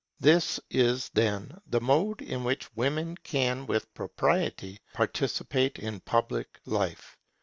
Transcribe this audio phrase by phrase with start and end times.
[0.19, 7.19] This is, then, the mode in which women can with propriety participate in public life.